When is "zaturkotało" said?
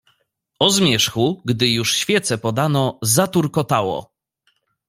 3.01-4.13